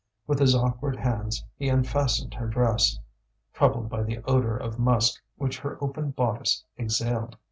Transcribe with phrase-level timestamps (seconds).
[0.25, 2.97] With his awkward hands he unfastened her dress,
[3.53, 7.35] troubled by the odour of musk which her open bodice exhaled.